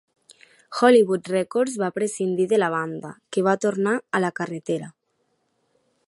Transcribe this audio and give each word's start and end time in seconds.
Hollywood 0.77 1.27
Records 1.33 1.75
va 1.83 1.89
prescindir 1.97 2.47
de 2.53 2.59
la 2.61 2.69
banda, 2.75 3.11
que 3.37 3.43
va 3.51 3.55
tornar 3.67 3.93
a 4.17 4.23
la 4.25 4.35
carretera. 4.41 4.89